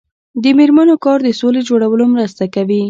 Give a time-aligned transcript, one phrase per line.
[0.43, 2.79] د میرمنو کار د سولې جوړولو مرسته کوي.